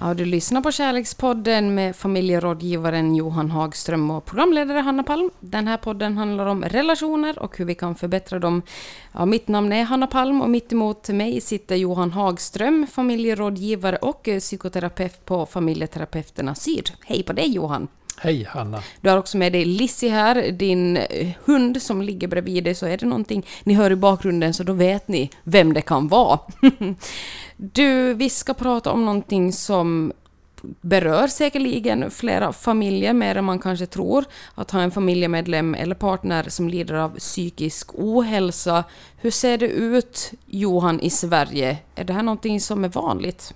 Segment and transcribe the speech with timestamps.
[0.00, 5.30] Ja, du lyssnar på Kärlekspodden med familjerådgivaren Johan Hagström och programledare Hanna Palm.
[5.40, 8.62] Den här podden handlar om relationer och hur vi kan förbättra dem.
[9.12, 14.28] Ja, mitt namn är Hanna Palm och mitt emot mig sitter Johan Hagström, familjerådgivare och
[14.38, 16.90] psykoterapeut på Familjeterapeuterna Syd.
[17.04, 17.88] Hej på dig Johan!
[18.18, 18.82] Hej Hanna!
[19.00, 22.74] Du har också med dig Lissi här, din eh, hund som ligger bredvid dig.
[22.74, 26.08] Så är det någonting ni hör i bakgrunden så då vet ni vem det kan
[26.08, 26.38] vara.
[27.56, 30.12] du, vi ska prata om någonting som
[30.80, 34.24] berör säkerligen flera familjer mer än man kanske tror.
[34.54, 38.84] Att ha en familjemedlem eller partner som lider av psykisk ohälsa.
[39.16, 41.78] Hur ser det ut, Johan, i Sverige?
[41.94, 43.54] Är det här någonting som är vanligt?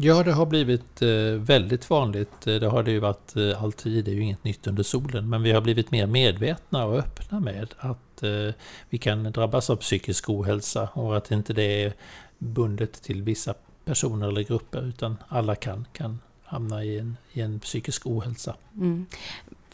[0.00, 2.46] Ja, det har blivit eh, väldigt vanligt.
[2.46, 5.28] Eh, det har det ju varit eh, alltid, det är ju inget nytt under solen.
[5.28, 7.98] Men vi har blivit mer medvetna och öppna med att
[8.88, 11.92] vi kan drabbas av psykisk ohälsa och att inte det är
[12.38, 13.54] bundet till vissa
[13.84, 18.56] personer eller grupper utan alla kan, kan hamna i en, i en psykisk ohälsa.
[18.76, 19.06] Mm.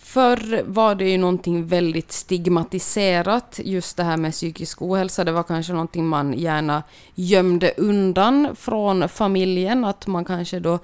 [0.05, 5.25] Förr var det ju någonting väldigt stigmatiserat, just det här med psykisk ohälsa.
[5.25, 6.83] Det var kanske någonting man gärna
[7.15, 10.79] gömde undan från familjen, att man kanske då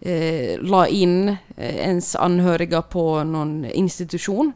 [0.00, 4.52] eh, la in eh, ens anhöriga på någon institution.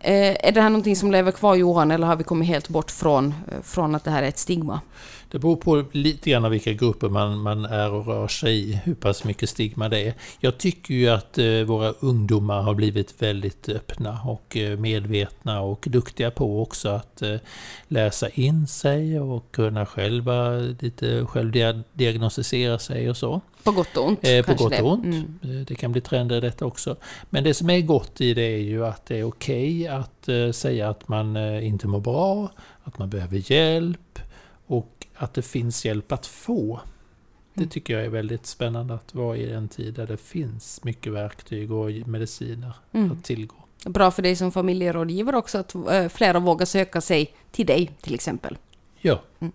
[0.00, 2.90] Eh, är det här någonting som lever kvar Johan, eller har vi kommit helt bort
[2.90, 4.80] från, eh, från att det här är ett stigma?
[5.30, 8.94] Det beror på lite grann vilka grupper man, man är och rör sig i, hur
[8.94, 10.14] pass mycket stigma det är.
[10.40, 15.86] Jag tycker ju att eh, våra ungdomar har blivit väldigt öppna och eh, medvetna och
[15.90, 17.36] duktiga på också att eh,
[17.88, 23.40] läsa in sig och kunna själva lite självdiagnostisera sig och så.
[23.62, 24.18] På gott och ont?
[24.22, 25.04] Eh, på gott och ont.
[25.04, 25.64] Mm.
[25.64, 26.96] Det kan bli trender i detta också.
[27.30, 30.56] Men det som är gott i det är ju att det är okej okay att
[30.56, 32.50] säga att man inte mår bra,
[32.84, 34.18] att man behöver hjälp
[34.68, 36.80] och att det finns hjälp att få.
[37.54, 37.70] Det mm.
[37.70, 41.72] tycker jag är väldigt spännande att vara i en tid där det finns mycket verktyg
[41.72, 43.12] och mediciner mm.
[43.12, 43.54] att tillgå.
[43.84, 48.14] Bra för dig som familjerådgivare också att äh, flera vågar söka sig till dig till
[48.14, 48.58] exempel.
[49.00, 49.20] Ja.
[49.40, 49.52] Mm.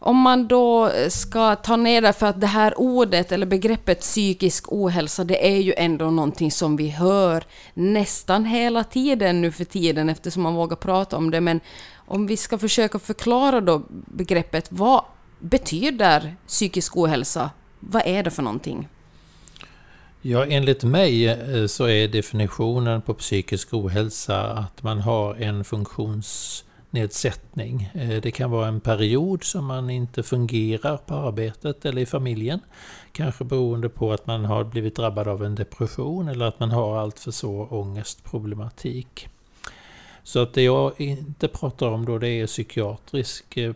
[0.00, 4.72] Om man då ska ta ner det, för att det här ordet eller begreppet psykisk
[4.72, 7.44] ohälsa, det är ju ändå någonting som vi hör
[7.74, 11.40] nästan hela tiden nu för tiden eftersom man vågar prata om det.
[11.40, 11.60] Men
[12.08, 15.04] om vi ska försöka förklara då begreppet, vad
[15.38, 17.50] betyder psykisk ohälsa?
[17.80, 18.88] Vad är det för någonting?
[20.22, 27.90] Ja, enligt mig eh, så är definitionen på psykisk ohälsa att man har en funktionsnedsättning.
[27.94, 32.60] Eh, det kan vara en period som man inte fungerar på arbetet eller i familjen.
[33.12, 36.98] Kanske beroende på att man har blivit drabbad av en depression eller att man har
[36.98, 39.28] alltför svår ångestproblematik.
[40.28, 43.72] Så att det jag inte pratar om då det är psykiatrisk eh,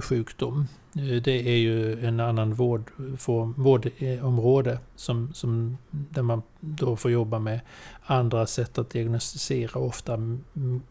[0.00, 0.68] sjukdom.
[0.96, 7.60] Det är ju en annan vårdform, vårdområde som, som, där man då får jobba med
[8.02, 10.18] andra sätt att diagnostisera, ofta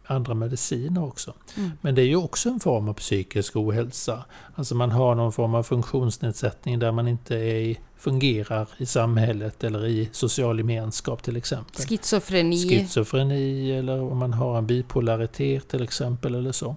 [0.05, 1.33] andra mediciner också.
[1.57, 1.71] Mm.
[1.81, 4.25] Men det är ju också en form av psykisk ohälsa.
[4.55, 9.85] Alltså man har någon form av funktionsnedsättning där man inte är, fungerar i samhället eller
[9.85, 11.85] i social gemenskap till exempel.
[11.85, 12.69] Schizofreni.
[12.69, 16.75] Schizofreni eller om man har en bipolaritet till exempel eller så.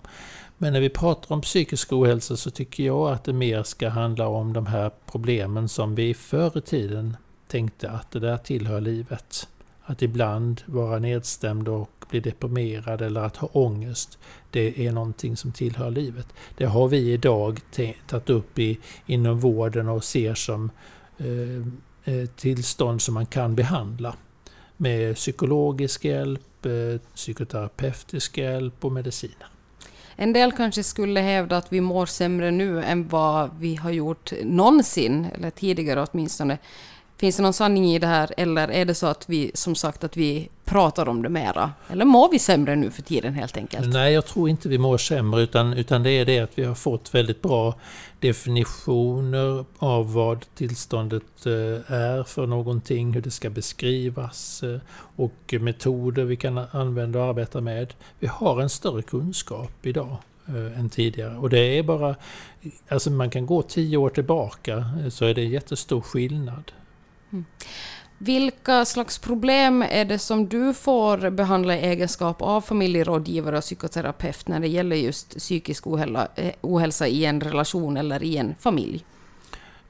[0.61, 4.29] Men när vi pratar om psykisk ohälsa så tycker jag att det mer ska handla
[4.29, 9.49] om de här problemen som vi förr i tiden tänkte att det där tillhör livet.
[9.83, 14.19] Att ibland vara nedstämd och bli deprimerad eller att ha ångest,
[14.51, 16.27] det är någonting som tillhör livet.
[16.57, 17.61] Det har vi idag
[18.07, 20.71] tagit upp i, inom vården och ser som
[21.19, 24.15] eh, eh, tillstånd som man kan behandla
[24.77, 29.49] med psykologisk hjälp, eh, psykoterapeutisk hjälp och mediciner.
[30.21, 34.33] En del kanske skulle hävda att vi mår sämre nu än vad vi har gjort
[34.42, 36.59] någonsin, eller tidigare åtminstone.
[37.16, 40.04] Finns det någon sanning i det här eller är det så att vi som sagt
[40.04, 41.72] att vi pratar om det mera?
[41.88, 43.92] Eller mår vi sämre nu för tiden helt enkelt?
[43.92, 46.74] Nej, jag tror inte vi mår sämre utan, utan det är det att vi har
[46.74, 47.74] fått väldigt bra
[48.20, 51.53] definitioner av vad tillståndet eh,
[51.92, 54.80] är för någonting, hur det ska beskrivas eh,
[55.16, 57.94] och metoder vi kan använda och arbeta med.
[58.18, 60.16] Vi har en större kunskap idag
[60.48, 61.36] eh, än tidigare.
[61.36, 62.16] Och det är bara,
[62.88, 66.72] alltså man kan gå tio år tillbaka så är det jättestor skillnad.
[67.32, 67.44] Mm.
[68.18, 74.48] Vilka slags problem är det som du får behandla i egenskap av familjerådgivare och psykoterapeut
[74.48, 75.86] när det gäller just psykisk
[76.60, 79.04] ohälsa eh, i en relation eller i en familj?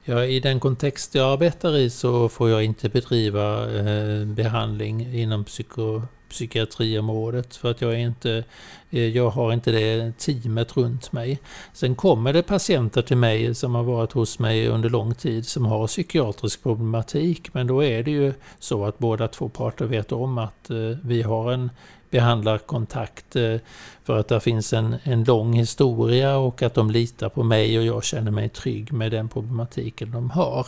[0.09, 5.43] Ja, I den kontext jag arbetar i så får jag inte bedriva eh, behandling inom
[5.45, 8.43] psyko, psykiatriområdet för att jag, är inte,
[8.89, 11.39] eh, jag har inte det teamet runt mig.
[11.73, 15.65] Sen kommer det patienter till mig som har varit hos mig under lång tid som
[15.65, 20.37] har psykiatrisk problematik men då är det ju så att båda två parter vet om
[20.37, 21.69] att eh, vi har en
[22.09, 23.55] behandlar kontakt eh,
[24.03, 27.85] för att det finns en, en lång historia och att de litar på mig och
[27.85, 30.67] jag känner mig trygg med den problematiken de har.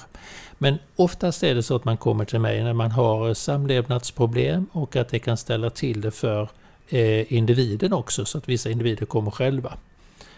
[0.57, 4.95] Men oftast är det så att man kommer till mig när man har samlevnadsproblem och
[4.95, 6.49] att det kan ställa till det för
[6.89, 9.73] eh, individen också så att vissa individer kommer själva.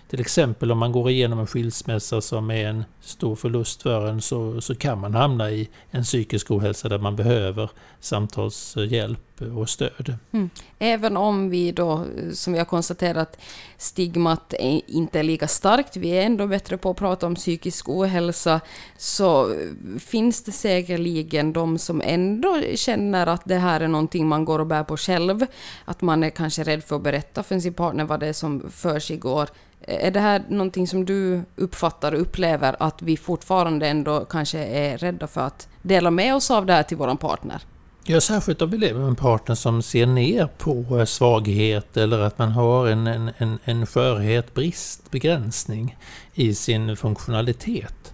[0.10, 4.22] Till exempel om man går igenom en skilsmässa som är en stor förlust för en
[4.22, 7.70] så, så kan man hamna i en psykisk ohälsa där man behöver
[8.00, 10.18] samtalshjälp och stöd.
[10.32, 10.50] Mm.
[10.80, 13.38] Även om vi då, som vi har konstaterat,
[13.78, 17.90] stigmat är inte är lika starkt, vi är ändå bättre på att prata om psykisk
[17.90, 18.62] ohälsa,
[18.98, 19.56] så
[20.00, 24.68] finns det säkerligen de som ändå känner att det här är någonting man går och
[24.68, 25.46] bär på själv,
[25.86, 28.72] att man är kanske rädd för att berätta för sin partner vad det är som
[28.72, 29.50] för sig går
[29.88, 34.98] är det här någonting som du uppfattar och upplever att vi fortfarande ändå kanske är
[34.98, 37.62] rädda för att dela med oss av det här till vår partner?
[38.06, 42.20] Ja, särskilt om vi lever med en partner som ser ner på eh, svaghet eller
[42.20, 45.98] att man har en, en, en, en skörhet, brist, begränsning
[46.34, 48.13] i sin funktionalitet.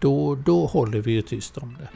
[0.00, 1.88] Då, då håller vi ju tyst om det.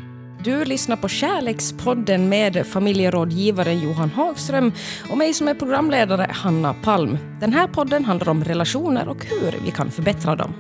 [0.45, 4.73] Du lyssnar på Kärlekspodden med familjerådgivaren Johan Hagström
[5.11, 7.19] och mig som är programledare, Hanna Palm.
[7.41, 10.55] Den här podden handlar om relationer och hur vi kan förbättra dem.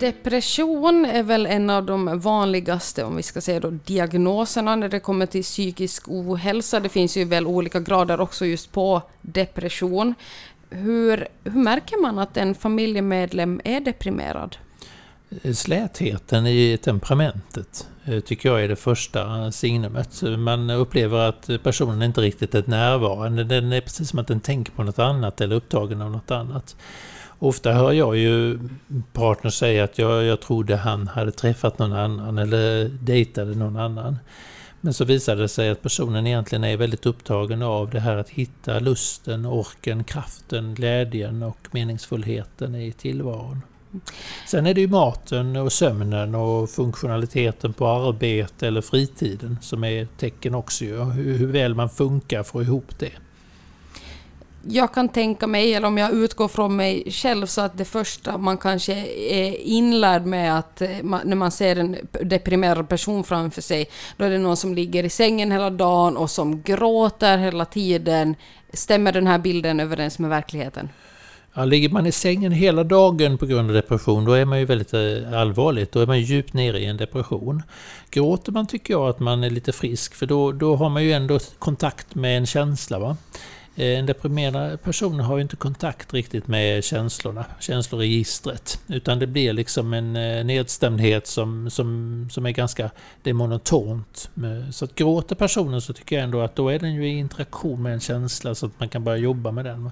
[0.00, 5.00] Depression är väl en av de vanligaste, om vi ska säga då, diagnoserna när det
[5.00, 6.80] kommer till psykisk ohälsa.
[6.80, 10.14] Det finns ju väl olika grader också just på depression.
[10.70, 14.56] Hur, hur märker man att en familjemedlem är deprimerad?
[15.54, 20.22] Slätheten i temperamentet eh, tycker jag är det första signumet.
[20.38, 23.44] Man upplever att personen inte riktigt är närvarande.
[23.44, 26.76] Den är precis som att den tänker på något annat eller upptagen av något annat.
[27.38, 28.58] Ofta hör jag ju
[29.12, 34.18] partners säga att jag, jag trodde han hade träffat någon annan eller dejtade någon annan.
[34.80, 38.28] Men så visade det sig att personen egentligen är väldigt upptagen av det här att
[38.28, 43.62] hitta lusten, orken, kraften, glädjen och meningsfullheten i tillvaron.
[44.46, 50.04] Sen är det ju maten och sömnen och funktionaliteten på arbete eller fritiden som är
[50.04, 50.84] tecken också.
[50.84, 53.12] Hur, hur väl man funkar för att få ihop det.
[54.68, 58.38] Jag kan tänka mig, eller om jag utgår från mig själv, så att det första
[58.38, 63.62] man kanske är inlärd med att eh, man, när man ser en deprimerad person framför
[63.62, 67.64] sig, då är det någon som ligger i sängen hela dagen och som gråter hela
[67.64, 68.34] tiden.
[68.72, 70.88] Stämmer den här bilden överens med verkligheten?
[71.54, 74.64] Ja, ligger man i sängen hela dagen på grund av depression, då är man ju
[74.64, 75.92] väldigt eh, allvarligt.
[75.92, 77.62] Då är man djupt nere i en depression.
[78.10, 81.12] Gråter man tycker jag att man är lite frisk, för då, då har man ju
[81.12, 82.98] ändå kontakt med en känsla.
[82.98, 83.16] Va?
[83.76, 88.80] Eh, en deprimerad person har ju inte kontakt riktigt med känslorna, känsloregistret.
[88.88, 92.90] Utan det blir liksom en eh, nedstämdhet som, som, som är ganska
[93.22, 94.30] det är monotont.
[94.70, 97.82] Så att gråter personen så tycker jag ändå att då är den ju i interaktion
[97.82, 99.90] med en känsla så att man kan börja jobba med den.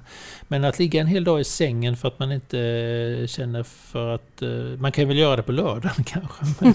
[0.49, 4.15] Men att ligga en hel dag i sängen för att man inte eh, känner för
[4.15, 4.43] att...
[4.79, 6.45] Man kan väl göra det på lördagen kanske.
[6.61, 6.75] Men,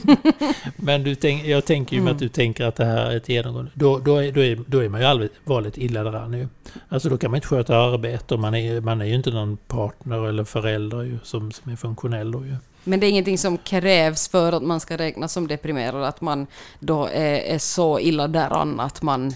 [0.76, 3.30] men du tänk, jag tänker ju med att du tänker att det här är ett
[3.30, 3.72] genomgående...
[3.74, 6.48] Då, då, är, då, är, då är man ju allvarligt illa däran ju.
[6.96, 9.58] Alltså då kan man inte sköta arbete och man är, man är ju inte någon
[9.58, 12.56] partner eller förälder ju, som, som är funktionell då ju.
[12.84, 16.48] Men det är ingenting som krävs för att man ska räknas som deprimerad, att man
[16.80, 19.34] då är, är så illa däran att man,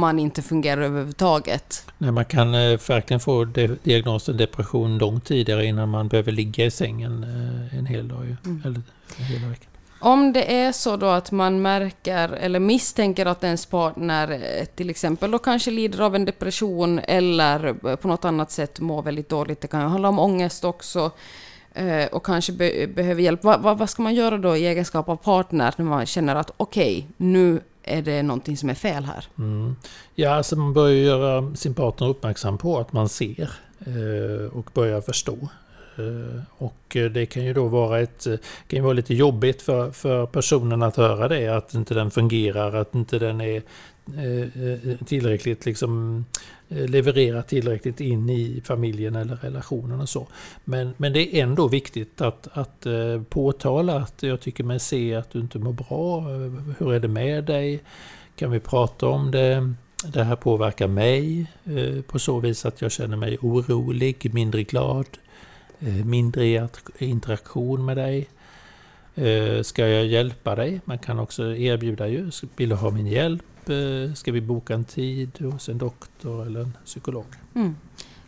[0.00, 1.86] man inte fungerar överhuvudtaget?
[1.98, 6.64] Nej, man kan eh, verkligen få de, diagnosen depression långt tidigare innan man behöver ligga
[6.64, 8.24] i sängen eh, en hel dag.
[8.24, 8.62] Ju, mm.
[8.64, 8.82] Eller
[9.18, 9.66] en hel vecka.
[10.04, 14.90] Om det är så då att man märker eller misstänker att ens partner eh, till
[14.90, 19.28] exempel då kanske lider av en depression eller eh, på något annat sätt mår väldigt
[19.28, 21.10] dåligt, det kan handla om ångest också,
[21.74, 23.44] eh, och kanske be behöver hjälp.
[23.44, 26.50] Va, va, vad ska man göra då i egenskap av partner när man känner att
[26.56, 29.24] okej, okay, nu är det någonting som är fel här?
[29.38, 29.76] Mm.
[30.14, 33.50] Ja, alltså man bör göra sin partner uppmärksam på att man ser
[34.52, 35.38] och börjar förstå.
[35.96, 39.62] Eh, och eh, det kan ju då vara, ett, eh, kan ju vara lite jobbigt
[39.62, 43.62] för, för personen att höra det, att inte den fungerar, att inte den är
[45.04, 46.24] tillräckligt liksom
[46.68, 50.26] levererar tillräckligt in i familjen eller relationen och så.
[50.64, 52.86] Men, men det är ändå viktigt att, att
[53.28, 56.20] påtala att jag tycker mig se att du inte mår bra.
[56.78, 57.82] Hur är det med dig?
[58.36, 59.74] Kan vi prata om det?
[60.12, 61.46] Det här påverkar mig
[62.06, 65.06] på så vis att jag känner mig orolig, mindre glad,
[66.04, 68.28] mindre i interaktion med dig.
[69.14, 70.80] Eh, ska jag hjälpa dig?
[70.84, 73.42] Man kan också erbjuda ju, vill du ha min hjälp?
[74.14, 77.26] Ska vi boka en tid hos en doktor eller en psykolog?
[77.54, 77.74] Mm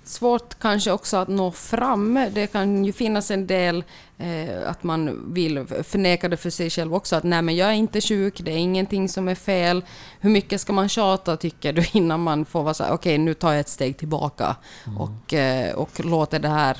[0.04, 2.26] svårt kanske också att nå fram.
[2.32, 3.84] Det kan ju finnas en del
[4.18, 7.74] eh, att man vill förneka det för sig själv också, att nej men jag är
[7.74, 9.84] inte sjuk, det är ingenting som är fel.
[10.20, 13.34] Hur mycket ska man tjata tycker du innan man får vara så okej okay, nu
[13.34, 14.56] tar jag ett steg tillbaka
[14.86, 14.98] mm.
[14.98, 16.76] och, eh, och låter det här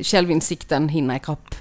[0.00, 1.54] självinsikten hinna ikapp?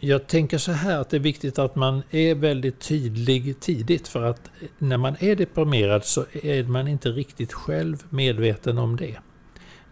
[0.00, 4.22] Jag tänker så här att det är viktigt att man är väldigt tydlig tidigt för
[4.22, 9.16] att när man är deprimerad så är man inte riktigt själv medveten om det.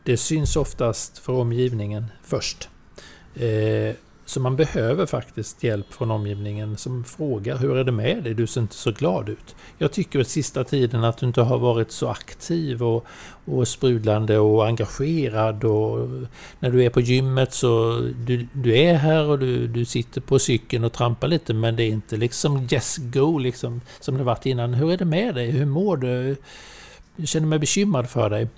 [0.05, 2.69] Det syns oftast för omgivningen först.
[3.35, 3.95] Eh,
[4.29, 8.35] så man behöver faktiskt hjälp från omgivningen som frågar hur är det med dig?
[8.35, 9.57] Du ser inte så glad ut.
[9.79, 13.07] Jag tycker att sista tiden att du inte har varit så aktiv och,
[13.45, 15.65] och sprudlande och engagerad.
[15.65, 16.09] Och
[16.61, 20.39] när du är på gymmet så du, du är här och du, du sitter på
[20.39, 24.47] cykeln och trampar lite men det är inte liksom yes go liksom som det varit
[24.47, 24.75] innan.
[24.75, 25.51] Hur är det med dig?
[25.51, 26.37] Hur mår du?
[27.17, 28.49] Jag känner mig bekymrad för dig.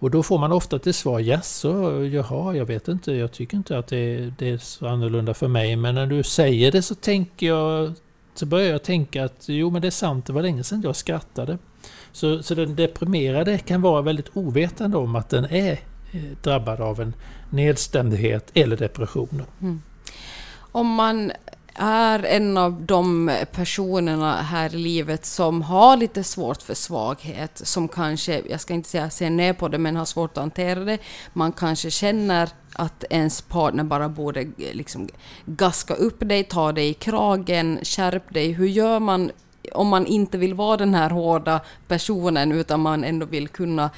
[0.00, 3.78] Och då får man ofta till svar jaså, jaha, jag vet inte, jag tycker inte
[3.78, 5.76] att det, det, är så annorlunda för mig.
[5.76, 7.92] Men när du säger det så tänker jag,
[8.34, 10.96] så börjar jag tänka att jo men det är sant, det var länge sedan jag
[10.96, 11.58] skrattade.
[12.12, 15.72] Så, så den deprimerade kan vara väldigt ovetande om att den är
[16.12, 17.14] eh, drabbad av en
[17.50, 19.42] nedstämdhet eller depression.
[19.60, 19.82] Mm.
[20.72, 21.32] Om man
[21.80, 27.88] är en av de personerna här i livet som har lite svårt för svaghet, som
[27.88, 30.98] kanske, jag ska inte säga ser ner på det, men har svårt att hantera det.
[31.32, 35.08] Man kanske känner att ens partner bara borde eh, liksom
[35.44, 38.52] gaska upp dig, ta dig i kragen, skärp dig.
[38.52, 39.30] Hur gör man
[39.72, 43.90] om man inte vill vara den här hårda personen utan man ändå vill kunna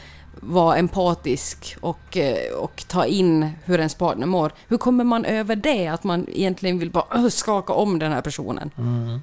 [0.45, 4.53] vara empatisk och, eh, och ta in hur ens partner mår.
[4.69, 5.89] Hur kommer man över det?
[5.89, 8.71] Att man egentligen vill bara skaka om den här personen.
[8.79, 9.21] Mm.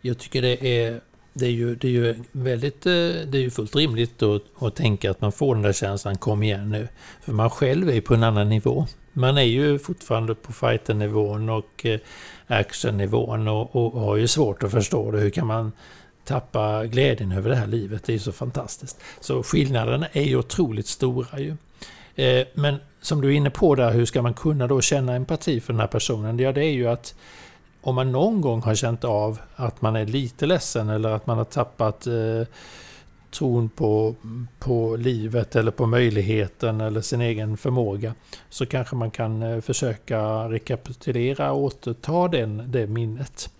[0.00, 1.00] Jag tycker det är,
[1.32, 4.76] det är, ju, det är ju väldigt, eh, det är ju fullt rimligt att, att
[4.76, 6.88] tänka att man får den där känslan, kom igen nu.
[7.20, 8.86] För man själv är ju på en annan nivå.
[9.12, 12.00] Man är ju fortfarande på fighternivån och eh,
[12.46, 15.18] actionnivån och, och har ju svårt att förstå det.
[15.18, 15.72] Hur kan man
[16.30, 18.04] tappa glädjen över det här livet.
[18.04, 19.00] Det är så fantastiskt.
[19.20, 21.56] Så skillnaderna är ju otroligt stora ju.
[22.14, 25.60] Eh, men som du är inne på där, hur ska man kunna då känna empati
[25.60, 26.38] för den här personen?
[26.38, 27.14] Ja, det är ju att
[27.80, 31.38] om man någon gång har känt av att man är lite ledsen eller att man
[31.38, 32.46] har tappat eh,
[33.30, 34.14] tron på,
[34.58, 38.14] på livet eller på möjligheten eller sin egen förmåga
[38.48, 43.50] så kanske man kan eh, försöka rekapitulera och återta den, det minnet.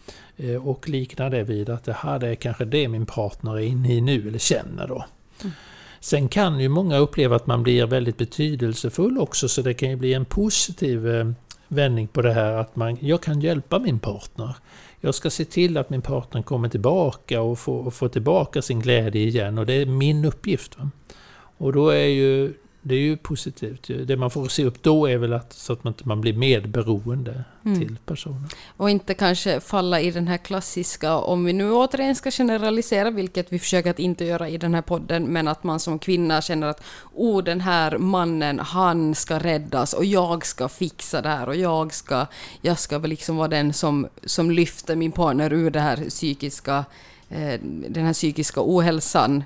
[0.43, 3.93] Eh, och likna det vid att det här är kanske det min partner är inne
[3.93, 5.05] i nu eller känner då.
[5.41, 5.53] Mm.
[6.01, 9.97] Sen kan ju många uppleva att man blir väldigt betydelsefull också så det kan ju
[9.97, 11.31] bli en positiv eh,
[11.69, 14.57] vändning på det här att man, jag kan hjälpa min partner.
[15.01, 18.81] Jag ska se till att min partner kommer tillbaka och får, och får tillbaka sin
[18.81, 20.79] glädje igen och det är min uppgift.
[20.79, 20.91] Va?
[21.57, 23.91] Och då är ju det är ju positivt.
[24.07, 27.45] Det man får se upp då är väl att, så att man inte blir medberoende
[27.65, 27.79] mm.
[27.79, 28.49] till personen.
[28.77, 33.53] Och inte kanske falla i den här klassiska, om vi nu återigen ska generalisera, vilket
[33.53, 36.67] vi försöker att inte göra i den här podden, men att man som kvinna känner
[36.67, 36.83] att
[37.15, 41.95] oh, den här mannen, han ska räddas och jag ska fixa det här och jag
[41.95, 42.27] ska,
[42.61, 46.85] jag ska väl liksom vara den som, som lyfter min partner ur det här psykiska,
[47.29, 49.45] eh, den här psykiska ohälsan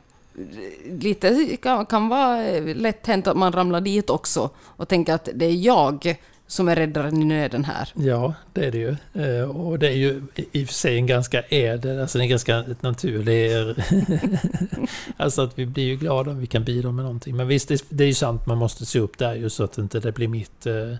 [1.01, 5.47] lite kan, kan vara lätt hänt att man ramlar dit också och tänker att det
[5.47, 7.89] är jag som är räddaren i nöden här.
[7.95, 8.97] Ja, det är det ju.
[9.13, 12.65] Eh, och det är ju i och för sig en ganska ädel, alltså en ganska
[12.81, 13.53] naturlig...
[15.17, 17.37] alltså att vi blir ju glada om vi kan bidra med någonting.
[17.37, 20.01] Men visst, det är ju sant, man måste se upp där ju så att inte
[20.01, 20.95] det blir mitt, eh,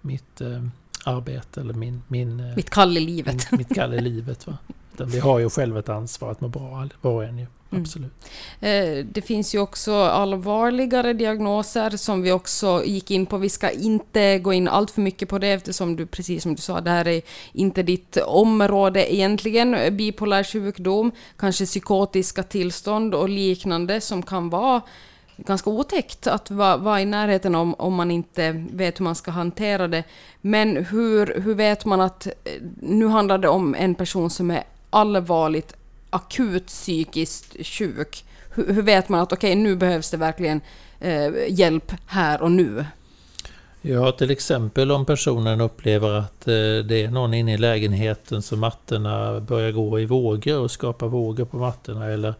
[0.00, 0.62] mitt eh,
[1.04, 2.02] arbete eller min...
[2.08, 3.48] min mitt kall i livet.
[3.50, 4.46] Min, mitt kall i livet.
[4.46, 4.58] Va?
[4.98, 7.46] vi har ju själva ett ansvar att må bra, var och en ju.
[7.70, 7.82] Mm.
[7.82, 8.12] Absolut.
[8.60, 9.08] Mm.
[9.12, 13.38] Det finns ju också allvarligare diagnoser som vi också gick in på.
[13.38, 16.62] Vi ska inte gå in allt för mycket på det eftersom du, precis som du
[16.62, 19.96] sa, det här är inte ditt område egentligen.
[19.96, 24.82] Bipolär sjukdom, kanske psykotiska tillstånd och liknande som kan vara
[25.36, 29.30] ganska otäckt att vara, vara i närheten om, om man inte vet hur man ska
[29.30, 30.04] hantera det.
[30.40, 32.32] Men hur, hur vet man att eh,
[32.80, 35.74] nu handlar det om en person som är allvarligt
[36.16, 40.60] akut psykiskt sjuk, hur, hur vet man att okej, okay, nu behövs det verkligen
[41.00, 42.84] eh, hjälp här och nu?
[43.88, 46.54] Ja, till exempel om personen upplever att eh,
[46.84, 51.44] det är någon inne i lägenheten så mattorna börjar gå i vågor och skapa vågor
[51.44, 52.06] på mattorna.
[52.06, 52.34] Eller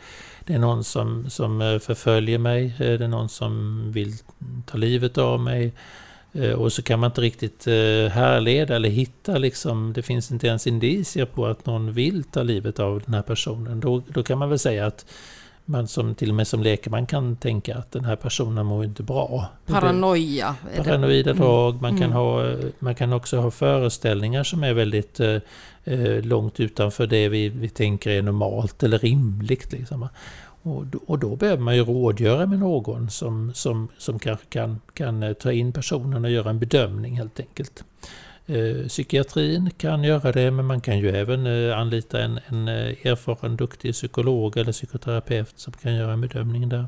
[0.44, 4.12] det är någon som, som eh, förföljer mig, eh, det är någon som vill
[4.66, 5.72] ta livet av mig.
[6.38, 7.66] Eh, och så kan man inte riktigt
[8.12, 12.78] härleda eller hitta, liksom, det finns inte ens indicier på att någon vill ta livet
[12.78, 13.80] av den här personen.
[13.80, 15.04] Då, då kan man väl säga att
[15.68, 19.02] man som till och med som lekman kan tänka att den här personen mår inte
[19.02, 19.48] bra.
[19.66, 20.54] Paranoia?
[20.76, 21.42] Paranoida mm.
[21.42, 21.82] drag.
[21.82, 22.16] Man, kan mm.
[22.16, 25.36] ha, man kan också ha föreställningar som är väldigt eh,
[25.84, 29.72] eh, långt utanför det vi, vi tänker är normalt eller rimligt.
[29.72, 30.08] Liksom.
[30.66, 35.22] Och, och då behöver man ju rådgöra med någon som, som, som kanske kan, kan
[35.22, 37.84] eh, ta in personen och göra en bedömning helt enkelt.
[38.46, 43.06] Eh, psykiatrin kan göra det, men man kan ju även eh, anlita en, en eh,
[43.06, 46.86] erfaren, duktig psykolog eller psykoterapeut som kan göra en bedömning där.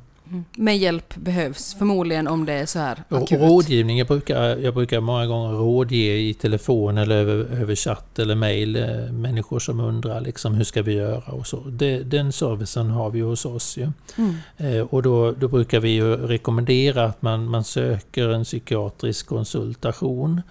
[0.56, 3.40] Men hjälp behövs förmodligen om det är så här akut.
[3.40, 8.35] Rådgivning, jag brukar, jag brukar många gånger rådge i telefon eller över, över chatt eller
[8.35, 8.73] mail
[9.12, 11.56] människor som undrar liksom, hur ska vi göra och så.
[11.56, 13.88] Det, den servicen har vi hos oss ju.
[14.16, 14.35] Mm.
[14.56, 20.42] Eh, och då, då brukar vi ju rekommendera att man, man söker en psykiatrisk konsultation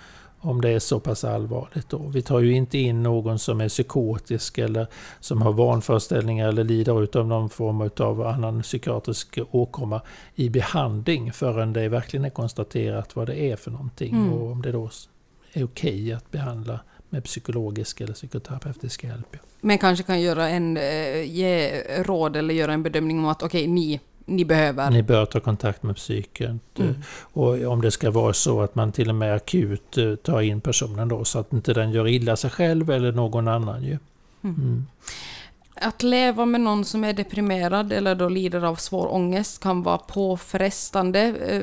[0.47, 1.89] om det är så pass allvarligt.
[1.89, 1.97] Då.
[1.97, 4.87] Vi tar ju inte in någon som är psykotisk eller
[5.19, 10.01] som har vanföreställningar eller lider av någon form av annan psykiatrisk åkomma
[10.35, 14.33] i behandling förrän det verkligen är konstaterat vad det är för någonting mm.
[14.33, 14.89] och om det då
[15.53, 19.37] är okej att behandla med psykologisk eller psykoterapeutisk hjälp.
[19.61, 23.61] Men kanske kan göra en, eh, ge råd eller göra en bedömning om att okej,
[23.61, 24.91] okay, ni ni behöver.
[24.91, 26.59] Ni bör ta kontakt med psyken.
[26.79, 26.95] Mm.
[27.19, 30.61] Och om det ska vara så att man till och med akut eh, tar in
[30.61, 33.97] personen då så att inte den gör illa sig själv eller någon annan ju.
[34.43, 34.55] Mm.
[34.55, 34.85] Mm.
[35.81, 39.97] Att leva med någon som är deprimerad eller då lider av svår ångest kan vara
[39.97, 41.21] påfrestande.
[41.21, 41.61] Eh,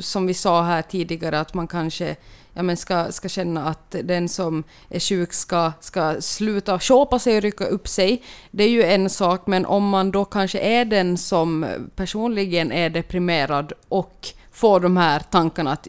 [0.00, 2.16] som vi sa här tidigare att man kanske
[2.58, 7.36] ja, men ska, ska känna att den som är sjuk ska, ska sluta köpa sig
[7.36, 8.22] och rycka upp sig.
[8.50, 12.90] Det är ju en sak, men om man då kanske är den som personligen är
[12.90, 15.88] deprimerad och får de här tankarna att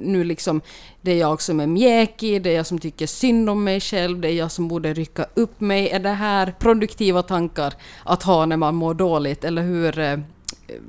[0.00, 0.60] nu liksom
[1.00, 4.20] det är jag som är mjäkig, det är jag som tycker synd om mig själv,
[4.20, 5.90] det är jag som borde rycka upp mig.
[5.90, 10.18] Är det här produktiva tankar att ha när man mår dåligt, eller hur eh,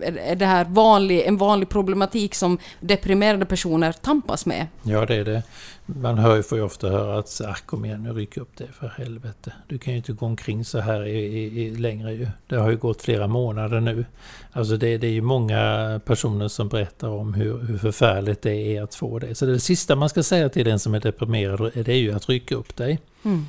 [0.01, 4.67] är det här vanlig, en vanlig problematik som deprimerade personer tampas med?
[4.83, 5.43] Ja, det är det.
[5.85, 8.87] Man hör, får ju ofta höra att ah, kom igen nu, ryck upp det för
[8.87, 9.53] helvete.
[9.67, 12.27] Du kan ju inte gå omkring så här i, i, i längre ju.
[12.47, 14.05] Det har ju gått flera månader nu.
[14.51, 18.83] Alltså det, det är ju många personer som berättar om hur, hur förfärligt det är
[18.83, 19.35] att få det.
[19.35, 22.29] Så det sista man ska säga till den som är deprimerad det är ju att
[22.29, 22.99] rycka upp dig.
[23.23, 23.45] Mm.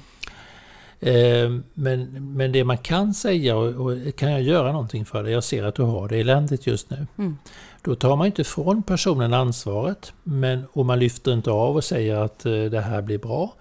[1.00, 5.30] Eh, men, men det man kan säga, och, och, kan jag göra någonting för det?
[5.30, 7.06] Jag ser att du har det eländigt just nu.
[7.18, 7.38] Mm.
[7.82, 12.16] Då tar man inte från personen ansvaret men, och man lyfter inte av och säger
[12.16, 13.54] att eh, det här blir bra.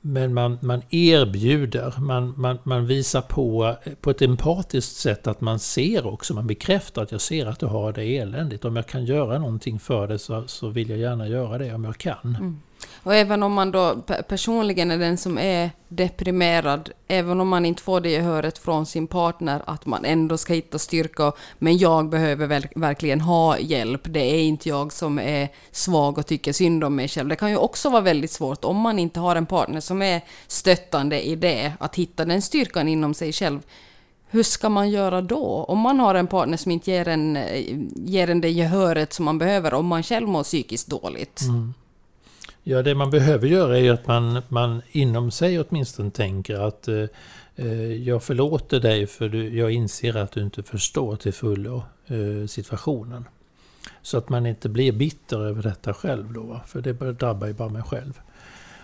[0.00, 5.58] Men man, man erbjuder, man, man, man visar på, på ett empatiskt sätt att man
[5.58, 8.64] ser också, man bekräftar att jag ser att du har det eländigt.
[8.64, 11.84] Om jag kan göra någonting för det så, så vill jag gärna göra det om
[11.84, 12.36] jag kan.
[12.38, 12.60] Mm.
[13.06, 17.82] Och även om man då personligen är den som är deprimerad, även om man inte
[17.82, 22.46] får det gehöret från sin partner, att man ändå ska hitta styrka, men jag behöver
[22.46, 26.96] väl, verkligen ha hjälp, det är inte jag som är svag och tycker synd om
[26.96, 27.28] mig själv.
[27.28, 30.20] Det kan ju också vara väldigt svårt om man inte har en partner som är
[30.46, 33.60] stöttande i det, att hitta den styrkan inom sig själv.
[34.28, 35.64] Hur ska man göra då?
[35.68, 39.24] Om man har en partner som inte ger en, eh, ger en det gehöret som
[39.24, 41.40] man behöver, om man själv mår psykiskt dåligt.
[41.40, 41.74] Mm.
[42.68, 47.04] Ja, det man behöver göra är att man, man inom sig åtminstone tänker att eh,
[47.56, 52.46] eh, jag förlåter dig för du, jag inser att du inte förstår till fullo eh,
[52.46, 53.24] situationen.
[54.02, 57.68] Så att man inte blir bitter över detta själv då, för det drabbar ju bara
[57.68, 58.20] mig själv.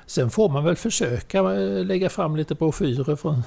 [0.07, 3.43] Sen får man väl försöka eh, lägga fram lite broschyrer från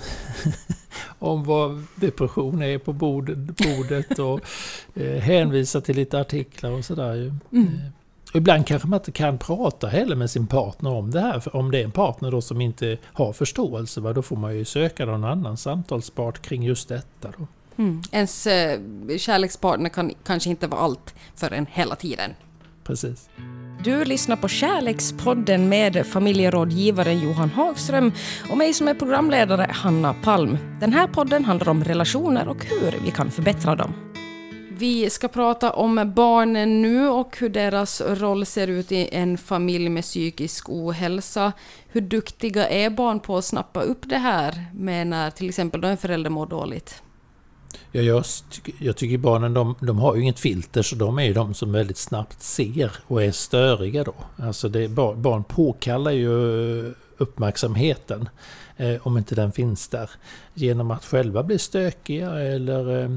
[1.19, 4.39] om vad depression är på bordet, bordet och
[4.93, 7.33] eh, hänvisa till lite artiklar och sådär.
[7.51, 7.69] Mm.
[8.35, 11.39] Eh, ibland kanske man inte kan prata heller med sin partner om det här.
[11.39, 14.65] För om det är en partner då som inte har förståelse, då får man ju
[14.65, 17.33] söka någon annan samtalspart kring just detta.
[17.37, 17.47] Då.
[17.77, 18.01] Mm.
[18.11, 18.79] Ens eh,
[19.17, 22.31] kärlekspartner kan kanske inte vara allt för en hela tiden.
[22.83, 23.29] Precis.
[23.83, 28.11] Du lyssnar på Kärlekspodden med familjerådgivaren Johan Hagström
[28.49, 30.57] och mig som är programledare Hanna Palm.
[30.79, 34.04] Den här podden handlar om relationer och hur vi kan förbättra dem.
[34.77, 39.89] Vi ska prata om barnen nu och hur deras roll ser ut i en familj
[39.89, 41.51] med psykisk ohälsa.
[41.87, 45.97] Hur duktiga är barn på att snappa upp det här med när till exempel en
[45.97, 47.01] förälder mår dåligt?
[47.91, 51.23] Ja, jag, tycker, jag tycker barnen de, de har ju inget filter så de är
[51.23, 54.15] ju de som väldigt snabbt ser och är störiga då.
[54.37, 56.33] Alltså det, barn påkallar ju
[57.17, 58.29] uppmärksamheten
[58.77, 60.09] eh, om inte den finns där.
[60.53, 63.09] Genom att själva bli stökiga eller Eh,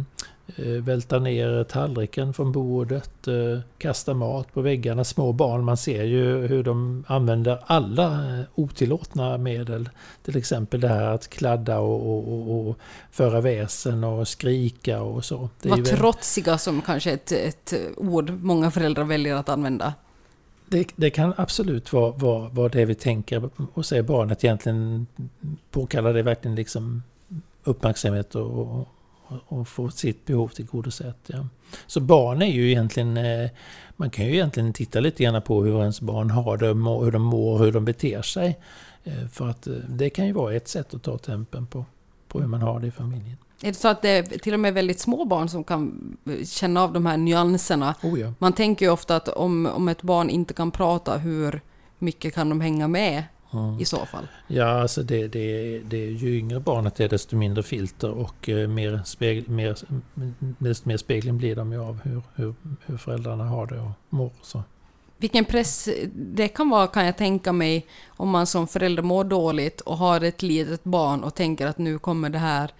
[0.56, 5.04] välta ner tallriken från bordet, eh, kasta mat på väggarna.
[5.04, 9.88] Små barn, man ser ju hur de använder alla eh, otillåtna medel.
[10.24, 12.78] Till exempel det här att kladda och, och, och,
[13.10, 15.48] föra väsen och skrika och så.
[15.62, 19.94] Det Vad trotsiga som kanske ett, ett ord många föräldrar väljer att använda.
[20.66, 25.06] Det, det, kan absolut vara, vara, vara det vi tänker och säger barnet egentligen
[25.70, 27.02] påkallar det verkligen liksom
[27.64, 28.88] uppmärksamhet och,
[29.46, 31.18] och få sitt behov tillgodosett.
[31.26, 31.46] Ja.
[31.86, 33.50] Så barn är ju egentligen, eh,
[33.96, 37.22] man kan ju egentligen titta lite grann på hur ens barn har det, hur de
[37.22, 38.58] mår, hur de beter sig.
[39.04, 41.84] Eh, för att eh, det kan ju vara ett sätt att ta tempen på,
[42.28, 43.36] på hur man har det i familjen.
[43.62, 46.82] Är det så att det är till och med väldigt små barn som kan känna
[46.82, 47.94] av de här nyanserna?
[48.02, 48.32] Oh ja.
[48.38, 51.60] Man tänker ju ofta att om, om ett barn inte kan prata, hur
[51.98, 53.24] mycket kan de hänga med
[53.80, 54.26] i så fall?
[54.46, 59.00] Ja, alltså det, det, det, ju yngre barnet är desto mindre filter och eh, mer,
[59.04, 59.76] spegl, mer,
[60.58, 62.54] desto mer spegling blir de ju av hur, hur,
[62.86, 64.30] hur föräldrarna har det och mår.
[64.42, 64.62] Så.
[65.18, 69.80] Vilken press det kan vara kan jag tänka mig om man som förälder mår dåligt
[69.80, 72.70] och har ett litet barn och tänker att nu kommer det här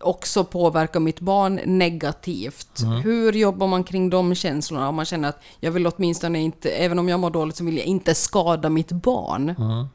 [0.00, 2.80] också påverka mitt barn negativt.
[2.82, 3.00] Mm.
[3.00, 4.88] Hur jobbar man kring de känslorna?
[4.88, 7.76] Om man känner att jag vill åtminstone inte, även om jag mår dåligt så vill
[7.76, 9.54] jag inte skada mitt barn.
[9.58, 9.86] Mm.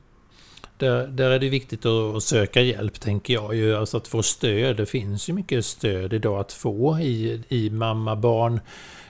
[0.78, 3.56] Där, där är det viktigt att söka hjälp, tänker jag.
[3.56, 3.76] Ju.
[3.76, 4.78] Alltså att få stöd.
[4.78, 8.60] Det finns ju mycket stöd idag att få i, i mamma-barn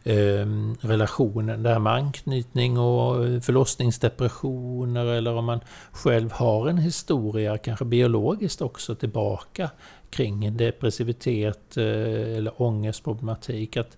[0.04, 0.47] eh,
[0.80, 1.63] relationen.
[1.63, 5.60] Det här med anknytning och eh, förlossningsdepressioner eller om man
[5.91, 9.69] själv har en historia, kanske biologiskt också, tillbaka
[10.10, 13.78] kring depressivitet eh, eller ångestproblematik.
[13.78, 13.97] Att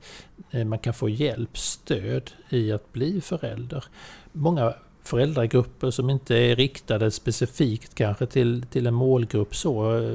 [0.52, 3.84] eh, man kan få hjälp, stöd i att bli förälder.
[4.32, 4.74] Många
[5.08, 10.12] föräldragrupper som inte är riktade specifikt kanske till, till en målgrupp så eh,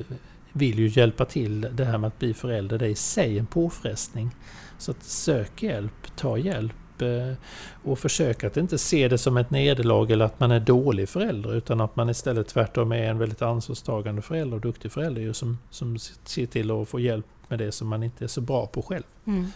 [0.53, 2.79] vill ju hjälpa till det här med att bli förälder.
[2.79, 4.31] Det är i sig en påfrestning.
[4.79, 7.35] Så att sök hjälp, ta hjälp Eh,
[7.85, 11.55] och försök att inte se det som ett nederlag eller att man är dålig förälder
[11.55, 15.99] utan att man istället tvärtom är en väldigt ansvarstagande förälder och duktig förälder som, som
[15.99, 19.05] ser till att få hjälp med det som man inte är så bra på själv.
[19.27, 19.47] Mm.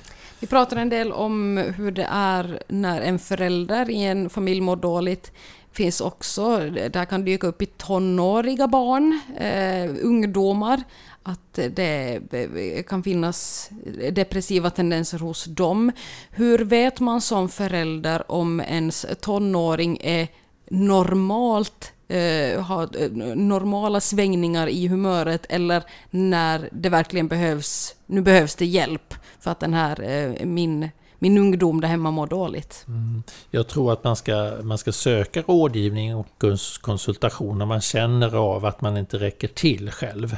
[0.40, 4.76] Vi pratar en del om hur det är när en förälder i en familj mår
[4.76, 5.32] dåligt.
[5.72, 6.58] finns också,
[6.92, 10.82] där kan dyka upp i tonåriga barn, eh, ungdomar,
[11.28, 13.70] att det kan finnas
[14.12, 15.92] depressiva tendenser hos dem.
[16.30, 20.28] Hur vet man som förälder om ens tonåring är
[20.70, 28.54] normalt eh, ha eh, normala svängningar i humöret eller när det verkligen behövs, nu behövs
[28.54, 32.84] det hjälp för att den här, eh, min, min ungdom där hemma mår dåligt.
[32.88, 33.22] Mm.
[33.50, 36.44] Jag tror att man ska, man ska söka rådgivning och
[36.80, 40.36] konsultation när man känner av att man inte räcker till själv.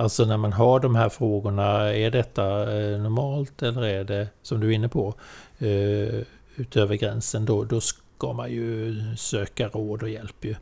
[0.00, 4.60] Alltså när man har de här frågorna, är detta eh, normalt eller är det, som
[4.60, 5.14] du är inne på,
[5.58, 6.22] eh,
[6.56, 10.44] utöver gränsen, då, då ska man ju söka råd och hjälp.
[10.44, 10.54] Ju.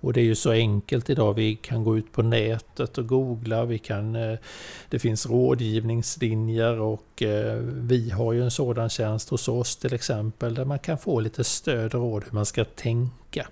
[0.00, 1.34] Och det är ju så enkelt idag.
[1.34, 3.64] Vi kan gå ut på nätet och googla.
[3.64, 4.38] Vi kan, eh,
[4.88, 7.22] det finns rådgivningslinjer och
[7.66, 11.44] vi har ju en sådan tjänst hos oss till exempel där man kan få lite
[11.44, 13.46] stöd och råd hur man ska tänka.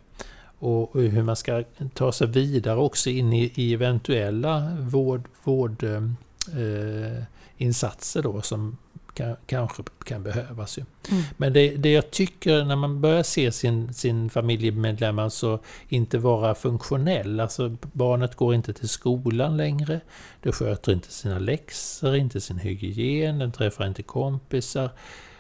[0.59, 8.43] Och hur man ska ta sig vidare också in i, eventuella vård, vårdinsatser eh, då
[8.43, 8.77] som
[9.19, 10.79] kan, kanske kan behövas.
[10.79, 10.85] Ju.
[11.11, 11.23] Mm.
[11.37, 16.55] Men det, det jag tycker när man börjar se sin, sin familjemedlem alltså inte vara
[16.55, 20.01] funktionell, alltså barnet går inte till skolan längre,
[20.43, 24.91] det sköter inte sina läxor, inte sin hygien, den träffar inte kompisar,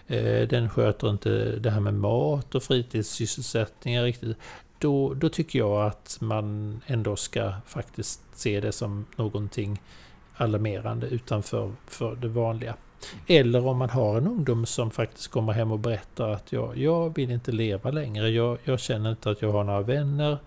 [0.07, 4.37] eh, den sköter inte det här med mat och fritidssysselsättningar riktigt.
[4.79, 9.81] Då, då tycker jag att man ändå ska faktiskt se det som någonting
[10.37, 12.75] alarmerande utanför för det vanliga.
[13.27, 17.14] Eller om man har en ungdom som faktiskt kommer hem och berättar att jag, jag
[17.14, 18.29] vill inte leva längre.
[18.29, 20.38] Jag, jag känner inte att jag har några vänner.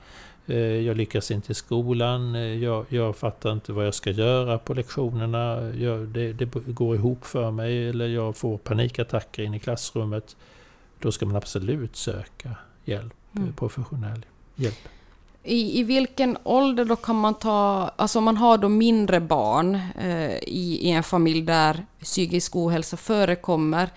[0.48, 2.36] Eh, jag lyckas inte i skolan.
[2.36, 5.72] Eh, jag, jag fattar inte vad jag ska göra på lektionerna.
[5.72, 10.36] Jag, det, det går ihop för mig eller jag får panikattacker in i klassrummet.
[11.00, 13.54] Då ska man absolut söka hjälp, mm.
[13.54, 14.88] professionell hjälp.
[15.44, 19.76] I, I vilken ålder då kan man ta, alltså om man har då mindre barn
[20.00, 23.90] eh, i, i en familj där psykisk ohälsa förekommer,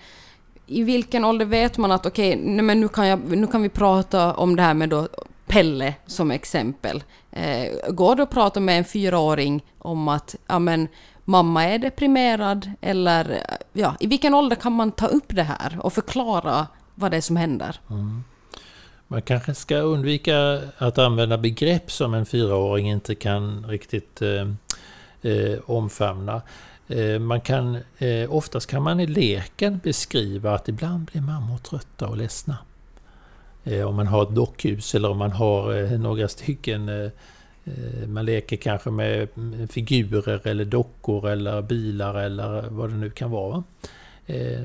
[0.67, 4.55] i vilken ålder vet man att okej, okay, nu, kan nu kan vi prata om
[4.55, 5.07] det här med då
[5.47, 7.03] Pelle som exempel.
[7.31, 10.87] Eh, går det att prata med en fyraåring om att ja, men,
[11.25, 13.41] mamma är deprimerad eller
[13.73, 17.21] ja, i vilken ålder kan man ta upp det här och förklara vad det är
[17.21, 17.79] som händer?
[17.89, 18.23] Mm.
[19.07, 24.47] Man kanske ska undvika att använda begrepp som en fyraåring inte kan riktigt eh,
[25.31, 26.41] eh, omfamna.
[26.87, 32.07] Eh, man kan, eh, oftast kan man i leken beskriva att ibland blir mammor trötta
[32.07, 32.57] och ledsna.
[33.63, 37.09] Eh, om man har ett dockhus eller om man har eh, några stycken eh,
[37.63, 43.09] eh man leker kanske med mm, figurer eller dockor eller bilar eller vad det nu
[43.09, 43.63] kan vara.
[44.25, 44.61] Eh,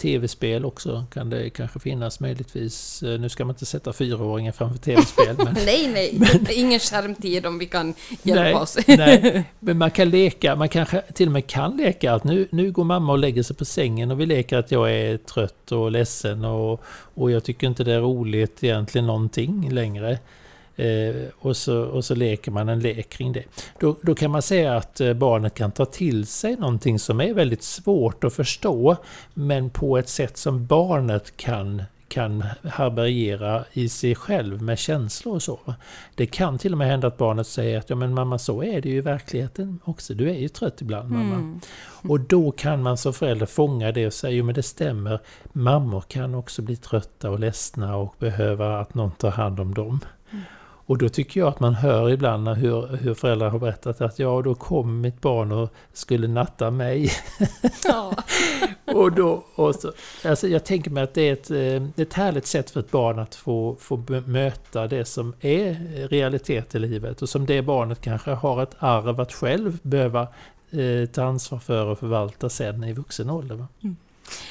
[0.00, 3.02] Tv-spel också kan det kanske finnas möjligtvis.
[3.02, 5.36] Nu ska man inte sätta fyraåringar framför tv-spel.
[5.36, 8.78] Men, nej, nej, men, ingen skärmtid om vi kan hjälpa nej, oss.
[8.86, 12.72] nej, men man kan leka, man kanske till och med kan leka att nu, nu
[12.72, 15.90] går mamma och lägger sig på sängen och vi leker att jag är trött och
[15.90, 16.84] ledsen och,
[17.14, 20.18] och jag tycker inte det är roligt egentligen någonting längre.
[20.76, 23.44] Eh, och, så, och så leker man en lek kring det.
[23.80, 27.34] Då, då kan man säga att eh, barnet kan ta till sig någonting som är
[27.34, 28.96] väldigt svårt att förstå,
[29.34, 35.42] men på ett sätt som barnet kan kan härbärgera i sig själv med känslor och
[35.42, 35.58] så.
[36.14, 38.80] Det kan till och med hända att barnet säger att ja men mamma så är
[38.80, 40.14] det ju i verkligheten också.
[40.14, 41.34] Du är ju trött ibland mamma.
[41.34, 41.60] Mm.
[42.08, 45.20] Och då kan man som förälder fånga det och säga jo men det stämmer.
[45.52, 50.00] Mammor kan också bli trötta och ledsna och behöva att någon tar hand om dem.
[50.90, 54.42] Och då tycker jag att man hör ibland hur, hur föräldrar har berättat att ja,
[54.42, 57.10] då kom mitt barn och skulle natta mig.
[57.84, 58.14] Ja.
[58.94, 59.92] och då, och så,
[60.24, 63.18] alltså jag tänker mig att det är ett, eh, ett härligt sätt för ett barn
[63.18, 65.76] att få, få möta det som är
[66.08, 70.22] realitet i livet och som det barnet kanske har ett arv att själv behöva
[70.70, 73.66] eh, ta ansvar för och förvalta sen i vuxen ålder.
[73.82, 73.96] Mm.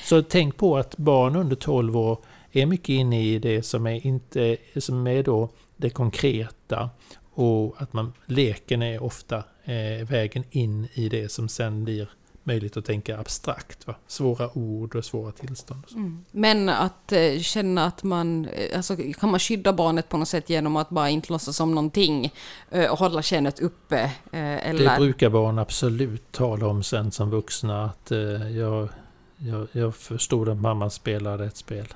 [0.03, 2.17] Så tänk på att barn under 12 år
[2.51, 5.49] är mycket inne i det som är, inte, som är då
[5.79, 6.89] det konkreta
[7.31, 12.09] och att man, leken är ofta eh, vägen in i det som sen blir
[12.43, 13.87] möjligt att tänka abstrakt.
[13.87, 13.95] Va?
[14.07, 15.83] Svåra ord och svåra tillstånd.
[15.85, 16.25] Och mm.
[16.31, 20.49] Men att eh, känna att man, eh, alltså kan man skydda barnet på något sätt
[20.49, 22.33] genom att bara inte låtsas om någonting
[22.71, 23.99] eh, och hålla kännet uppe?
[24.31, 24.91] Eh, eller?
[24.91, 28.89] Det brukar barn absolut tala om sen som vuxna att eh, jag,
[29.37, 31.87] jag, jag förstod att mamma spelade ett spel.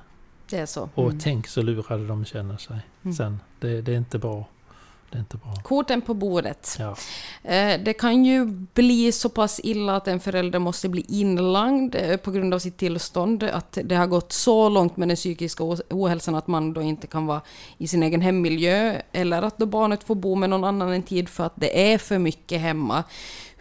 [0.54, 0.80] Det är så.
[0.80, 1.08] Mm.
[1.08, 3.16] Och tänk så lurade de känner sig mm.
[3.16, 3.40] sen.
[3.60, 4.46] Det, det, är inte bra.
[5.10, 5.54] Det är inte bra.
[5.64, 6.78] Korten på bordet.
[6.80, 6.96] Ja.
[7.44, 12.18] Eh, det kan ju bli så pass illa att en förälder måste bli inlagd eh,
[12.18, 13.44] på grund av sitt tillstånd.
[13.44, 17.26] Att det har gått så långt med den psykiska ohälsan att man då inte kan
[17.26, 17.42] vara
[17.78, 19.02] i sin egen hemmiljö.
[19.12, 21.98] Eller att då barnet får bo med någon annan en tid för att det är
[21.98, 23.04] för mycket hemma.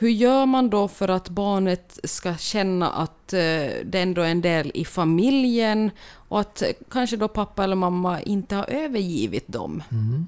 [0.02, 3.40] Hur gör man då för att barnet ska känna att eh,
[3.84, 8.22] det ändå är en del i familjen och att eh, kanske då pappa eller mamma
[8.22, 9.82] inte har övergivit dem?
[9.90, 10.26] Mm.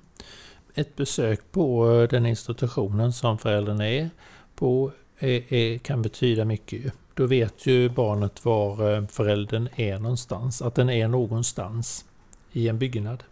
[0.75, 4.11] Ett besök på eh, den institutionen som föräldern är
[4.55, 6.93] på är, är, kan betyda mycket.
[7.15, 12.05] Då vet ju barnet var föräldern är någonstans, att den är någonstans
[12.53, 13.23] i en byggnad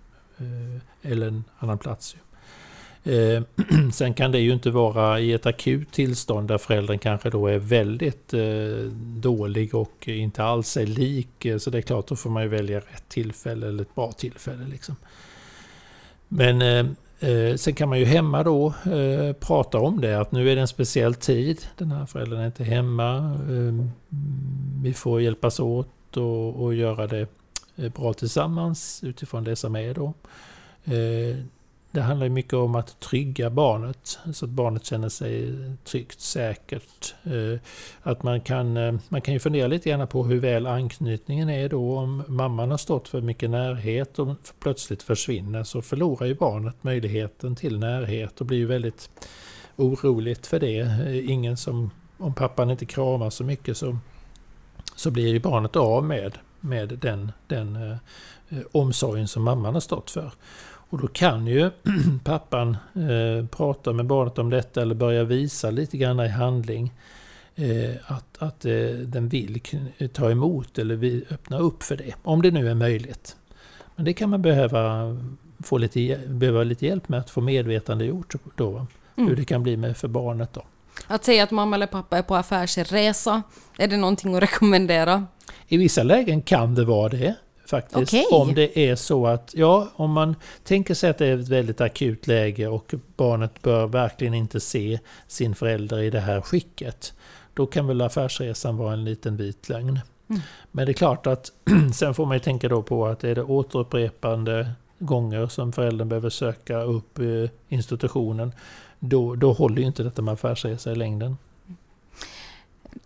[1.02, 2.16] eller en annan plats.
[3.04, 3.42] Eh,
[3.92, 7.58] sen kan det ju inte vara i ett akut tillstånd där föräldern kanske då är
[7.58, 11.44] väldigt eh, dålig och inte alls är lik.
[11.44, 14.12] Eh, så det är klart, då får man ju välja rätt tillfälle eller ett bra
[14.12, 14.66] tillfälle.
[14.70, 14.96] Liksom.
[16.28, 16.86] Men eh,
[17.30, 20.60] eh sen kan man ju hemma då eh, prata om det, att nu är det
[20.60, 21.66] en speciell tid.
[21.76, 23.38] Den här föräldern är inte hemma.
[24.82, 27.26] Vi får hjälpas åt och, och göra det
[27.94, 30.14] bra tillsammans utifrån det som är då.
[31.94, 37.14] Det handlar mycket om att trygga barnet, så att barnet känner sig tryggt, säkert.
[37.24, 37.60] Eh,
[38.02, 41.68] att man kan, eh, man kan ju fundera lite grann på hur väl anknytningen är
[41.68, 41.98] då.
[41.98, 47.56] Om mamman har stått för mycket närhet och plötsligt försvinner så förlorar ju barnet möjligheten
[47.56, 49.10] till närhet och blir ju väldigt
[49.76, 50.80] oroligt för det.
[50.80, 53.98] Eh, ingen som, om pappan inte kramar så mycket så,
[54.96, 60.10] så blir ju barnet av med, med den, den eh, omsorgen som mamman har stått
[60.10, 60.32] för.
[60.92, 61.70] Och då kan ju
[62.24, 66.92] pappan eh, prata med barnet om detta eller börja visa lite grann i handling
[67.54, 69.60] eh, att, att eh, den vill
[70.12, 72.14] ta emot eller vill öppna upp för det.
[72.22, 73.36] Om det nu är möjligt.
[73.96, 75.16] Men det kan man behöva
[75.64, 78.86] få lite, behöva lite hjälp med att få medvetande gjort då.
[79.16, 79.28] Mm.
[79.28, 80.64] Hur det kan bli med för barnet då.
[81.06, 83.42] Att säga att mamma eller pappa är på affärsresa,
[83.78, 85.26] är det någonting att rekommendera?
[85.68, 87.34] I vissa lägen kan det vara det
[87.72, 88.14] faktiskt.
[88.14, 88.24] Okay.
[88.30, 91.80] Om det är så att, ja, om man tänker sig att det är ett väldigt
[91.80, 97.14] akut läge och barnet bör verkligen inte se sin förälder i det här skicket.
[97.54, 100.00] Då kan väl affärsresan vara en liten vit lögn.
[100.28, 100.42] Mm.
[100.70, 101.52] Men det är klart att
[101.94, 106.30] sen får man ju tänka då på att är det återupprepande gånger som föräldern behöver
[106.30, 107.18] söka upp
[107.68, 108.52] institutionen,
[108.98, 111.36] då, då håller ju inte detta med affärsresa i längden.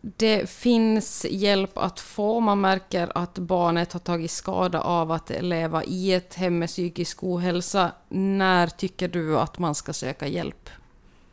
[0.01, 2.41] Det finns hjälp att få.
[2.41, 7.23] Man märker att barnet har tagit skada av att leva i ett hem med psykisk
[7.23, 7.93] ohälsa.
[8.09, 10.71] När tycker du att man ska söka hjälp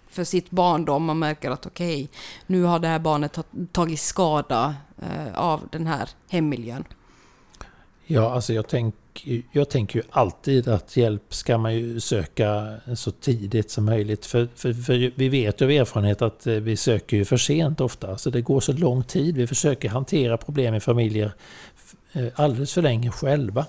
[0.09, 0.93] för sitt barn då?
[0.93, 2.07] Om man märker att okej, okay,
[2.47, 3.37] nu har det här barnet
[3.71, 6.83] tagit skada eh, av den här hemmiljön.
[8.05, 9.02] Ja, alltså jag, tänker
[9.51, 14.25] jag tänker ju alltid att hjälp ska man ju söka så tidigt som möjligt.
[14.25, 17.81] För, för, för vi vet ju av erfarenhet att eh, vi söker ju för sent
[17.81, 18.17] ofta.
[18.17, 19.37] Så det går så lång tid.
[19.37, 21.31] Vi försöker hantera problem i familjer
[22.13, 23.65] eh, alldeles för länge själva.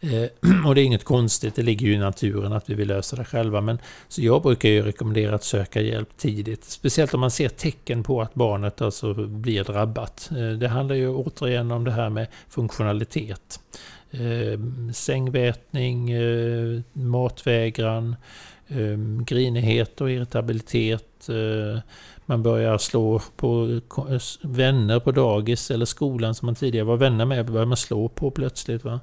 [0.00, 0.28] Eh,
[0.66, 3.24] och det är inget konstigt, det ligger ju i naturen att vi vill lösa det
[3.24, 3.60] själva.
[3.60, 6.64] Men, så jag brukar ju rekommendera att söka hjälp tidigt.
[6.64, 10.30] Speciellt om man ser tecken på att barnet alltså blir drabbat.
[10.60, 13.60] Det handlar ju återigen om det här med funktionalitet.
[14.20, 14.58] Eh,
[14.92, 16.10] sängvätning,
[16.92, 18.16] matvägran,
[19.24, 21.28] grinighet och irritabilitet.
[22.26, 23.80] Man börjar slå på
[24.42, 28.30] vänner på dagis eller skolan som man tidigare var vänner med, börjar man slå på
[28.30, 28.84] plötsligt.
[28.84, 29.00] Va?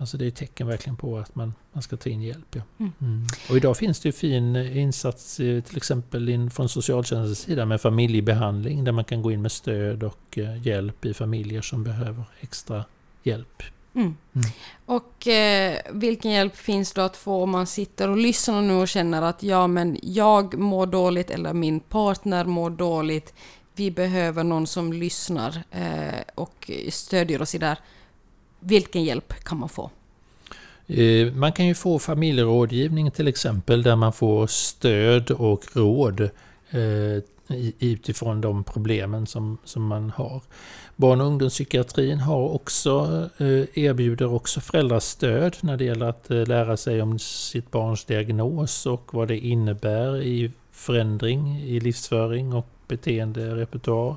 [0.00, 2.54] Alltså det är tecken verkligen på att man, man ska ta in hjälp.
[2.54, 2.62] Ja.
[2.78, 2.92] Mm.
[3.00, 3.26] Mm.
[3.50, 7.80] Och idag finns det ju fin insats eh, till exempel in från socialtjänstens sida med
[7.80, 12.24] familjebehandling där man kan gå in med stöd och eh, hjälp i familjer som behöver
[12.40, 12.84] extra
[13.22, 13.62] hjälp.
[13.94, 14.16] Mm.
[14.34, 14.50] mm.
[14.86, 18.88] Och eh, vilken hjälp finns då att få om man sitter och lyssnar nu och
[18.88, 23.34] känner att ja men jag mår dåligt eller min partner mår dåligt.
[23.74, 27.78] Vi behöver någon som lyssnar eh, och stödjer oss i det här
[28.60, 29.90] vilken hjälp kan man få?
[30.86, 36.20] Eh, man kan ju få familjerådgivning till exempel där man får stöd och råd
[36.70, 37.22] eh,
[37.78, 40.42] utifrån de problemen som, som man har.
[41.00, 47.02] Barn och ungdomspsykiatrin har också, eh, erbjuder också föräldrastöd när det gäller att lära sig
[47.02, 54.16] om sitt barns diagnos och vad det innebär i förändring i livsföring och beteenderepertoar.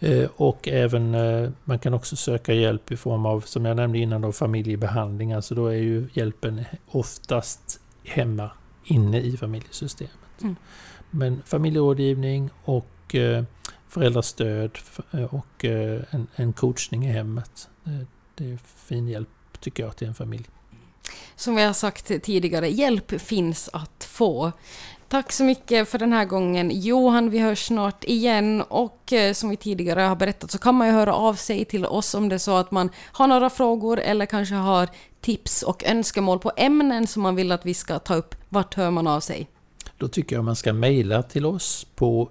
[0.00, 3.98] Eh, och även, eh, man kan också söka hjälp i form av, som jag nämnde
[3.98, 5.32] innan, då, familjebehandling.
[5.32, 8.50] Alltså då är ju hjälpen oftast hemma,
[8.84, 10.42] inne i familjesystemet.
[10.42, 10.56] Mm.
[11.10, 13.44] Men familjerådgivning och eh,
[13.88, 14.78] föräldrastöd
[15.30, 17.68] och en, en coachning i hemmet.
[18.34, 19.28] Det är fin hjälp,
[19.60, 20.46] tycker jag, till en familj.
[21.36, 24.52] Som vi har sagt tidigare, hjälp finns att få.
[25.08, 26.70] Tack så mycket för den här gången.
[26.74, 30.86] Johan, vi hörs snart igen och eh, som vi tidigare har berättat så kan man
[30.86, 34.00] ju höra av sig till oss om det är så att man har några frågor
[34.00, 34.88] eller kanske har
[35.20, 38.34] tips och önskemål på ämnen som man vill att vi ska ta upp.
[38.48, 39.48] Vart hör man av sig?
[39.98, 42.30] Då tycker jag man ska mejla till oss på